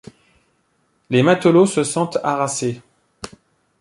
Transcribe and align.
Les 1.11 1.21
matelots 1.21 1.67
se 1.67 1.83
sentent 1.83 2.17
harassés. 2.23 2.81